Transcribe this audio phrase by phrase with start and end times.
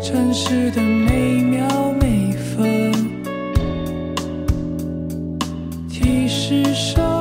[0.00, 2.90] 真实的每秒每分，
[5.90, 7.11] 提示声。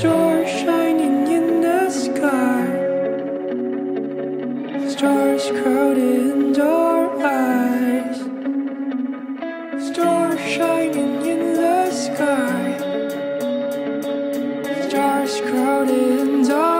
[0.00, 2.64] Stars shining in the sky.
[4.88, 8.16] Stars crowded in our eyes.
[9.88, 12.78] Stars shining in the sky.
[14.88, 16.79] Stars crowded in our.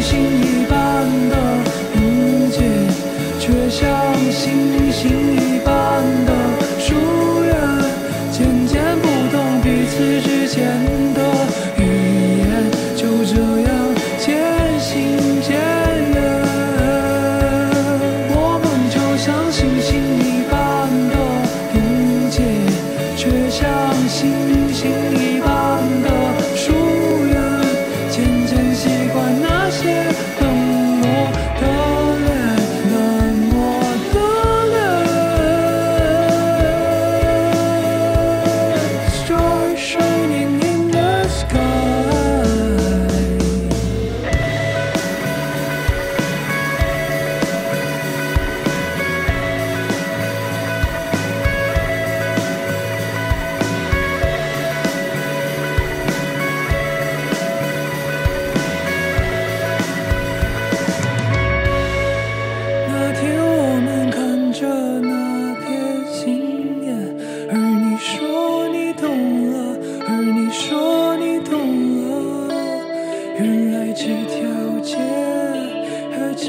[0.00, 1.36] 星一般的
[1.94, 2.62] 理解，
[3.38, 3.86] 却像
[4.30, 5.39] 星星。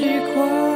[0.02, 0.71] 时光